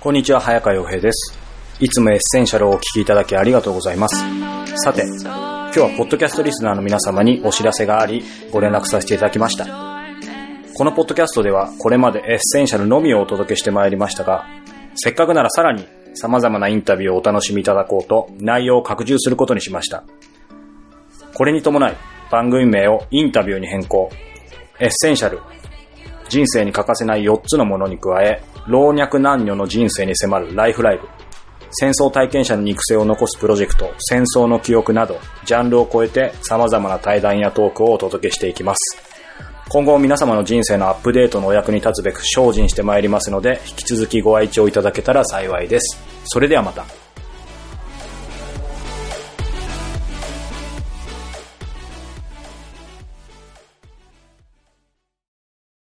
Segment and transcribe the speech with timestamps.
[0.00, 1.36] こんにちは、早川洋平です。
[1.80, 4.22] いつもエッセンシャルをお聞きいただきありがとうございます。
[4.76, 8.22] さて、今日はポッドキャストリスナーの皆様にお知らせがあり、
[8.52, 9.64] ご連絡させていただきました。
[10.76, 14.46] このポッドキャストでは、これまでエッセンシャルのみをお届けしてまいりましたが、
[14.94, 15.84] せっかくならさらに
[16.14, 20.04] 様々なインタビューをお楽しみいただこうと、内容を拡充することにしました。
[21.34, 21.96] これに伴い、
[22.30, 24.10] 番組名をインタビューに変更。
[24.78, 25.40] エッセンシャル。
[26.28, 31.08] 人生に欠かせない4つのものに加え、老若男女の人生に迫るライフライブ。
[31.70, 38.98] 戦争体験者の肉声を残すプロジェクト、戦争の記憶など、ジャンルを超えて様々な対談やトークをお届けしていきます。
[39.68, 46.00] 今後皆様の人生のアップデートのお役に立つべく精進してまいりますので、引き続きご愛聴いただけたら幸いです。
[46.24, 47.07] それではまた。